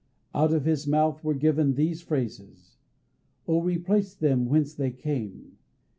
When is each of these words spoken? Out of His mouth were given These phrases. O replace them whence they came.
Out 0.33 0.51
of 0.51 0.65
His 0.65 0.87
mouth 0.87 1.23
were 1.23 1.35
given 1.35 1.75
These 1.75 2.01
phrases. 2.01 2.79
O 3.47 3.61
replace 3.61 4.15
them 4.15 4.47
whence 4.47 4.73
they 4.73 4.89
came. 4.89 5.59